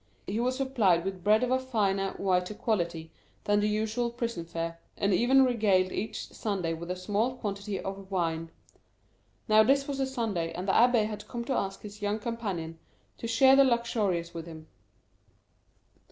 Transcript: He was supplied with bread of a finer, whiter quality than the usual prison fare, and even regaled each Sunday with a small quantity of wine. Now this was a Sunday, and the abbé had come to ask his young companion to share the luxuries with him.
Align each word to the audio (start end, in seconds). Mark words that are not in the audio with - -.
He 0.25 0.39
was 0.39 0.57
supplied 0.57 1.05
with 1.05 1.23
bread 1.23 1.43
of 1.43 1.51
a 1.51 1.59
finer, 1.59 2.13
whiter 2.17 2.55
quality 2.55 3.11
than 3.43 3.59
the 3.59 3.69
usual 3.69 4.09
prison 4.09 4.45
fare, 4.45 4.79
and 4.97 5.13
even 5.13 5.45
regaled 5.45 5.91
each 5.91 6.29
Sunday 6.29 6.73
with 6.73 6.89
a 6.89 6.95
small 6.95 7.35
quantity 7.35 7.79
of 7.79 8.09
wine. 8.09 8.49
Now 9.47 9.61
this 9.61 9.87
was 9.87 9.99
a 9.99 10.07
Sunday, 10.07 10.53
and 10.53 10.67
the 10.67 10.73
abbé 10.73 11.05
had 11.05 11.27
come 11.27 11.45
to 11.45 11.53
ask 11.53 11.83
his 11.83 12.01
young 12.01 12.17
companion 12.17 12.79
to 13.19 13.27
share 13.27 13.55
the 13.55 13.63
luxuries 13.63 14.33
with 14.33 14.47
him. 14.47 14.65